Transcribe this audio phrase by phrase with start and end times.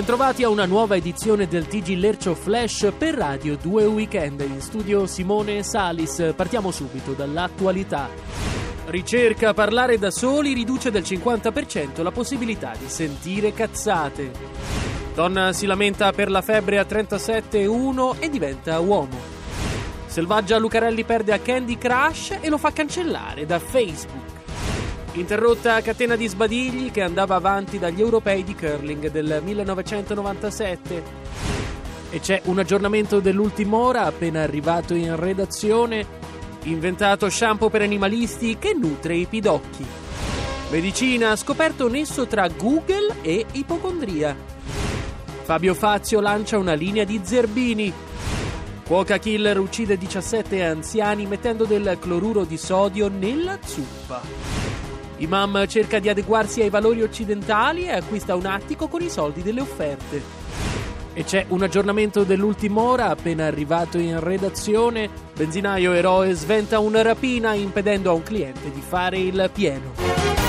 [0.00, 4.40] Bentrovati a una nuova edizione del TG Lercio Flash per Radio 2 Weekend.
[4.40, 6.32] In studio Simone Salis.
[6.34, 8.08] Partiamo subito dall'attualità.
[8.86, 14.32] Ricerca parlare da soli riduce del 50% la possibilità di sentire cazzate.
[15.14, 19.18] Donna si lamenta per la febbre a 37,1 e diventa uomo.
[20.06, 24.39] Selvaggia Lucarelli perde a Candy Crush e lo fa cancellare da Facebook.
[25.12, 31.02] Interrotta catena di sbadigli che andava avanti dagli europei di curling del 1997.
[32.10, 36.06] E c'è un aggiornamento dell'ultima ora appena arrivato in redazione.
[36.64, 39.84] Inventato shampoo per animalisti che nutre i pidocchi.
[40.70, 44.36] Medicina scoperto nesso tra Google e ipocondria.
[45.42, 47.92] Fabio Fazio lancia una linea di zerbini.
[48.86, 54.69] Cuoca killer uccide 17 anziani mettendo del cloruro di sodio nella zuppa.
[55.20, 59.60] Imam cerca di adeguarsi ai valori occidentali e acquista un attico con i soldi delle
[59.60, 60.22] offerte.
[61.12, 65.10] E c'è un aggiornamento dell'ultima ora appena arrivato in redazione.
[65.34, 70.39] Benzinaio eroe sventa una rapina impedendo a un cliente di fare il pieno.